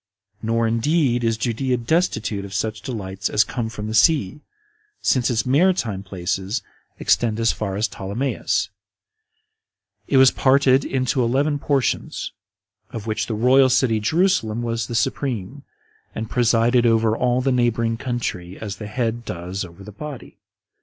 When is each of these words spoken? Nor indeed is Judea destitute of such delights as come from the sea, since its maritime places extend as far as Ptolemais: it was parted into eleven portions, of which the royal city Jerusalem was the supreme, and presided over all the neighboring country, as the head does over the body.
Nor 0.41 0.65
indeed 0.65 1.23
is 1.23 1.37
Judea 1.37 1.77
destitute 1.77 2.43
of 2.43 2.55
such 2.55 2.81
delights 2.81 3.29
as 3.29 3.43
come 3.43 3.69
from 3.69 3.85
the 3.85 3.93
sea, 3.93 4.41
since 4.99 5.29
its 5.29 5.45
maritime 5.45 6.01
places 6.01 6.63
extend 6.97 7.39
as 7.39 7.51
far 7.51 7.75
as 7.75 7.87
Ptolemais: 7.87 8.69
it 10.07 10.17
was 10.17 10.31
parted 10.31 10.83
into 10.83 11.21
eleven 11.23 11.59
portions, 11.59 12.31
of 12.89 13.05
which 13.05 13.27
the 13.27 13.35
royal 13.35 13.69
city 13.69 13.99
Jerusalem 13.99 14.63
was 14.63 14.87
the 14.87 14.95
supreme, 14.95 15.65
and 16.15 16.31
presided 16.31 16.87
over 16.87 17.15
all 17.15 17.39
the 17.39 17.51
neighboring 17.51 17.97
country, 17.97 18.57
as 18.57 18.77
the 18.77 18.87
head 18.87 19.23
does 19.23 19.63
over 19.63 19.83
the 19.83 19.91
body. 19.91 20.39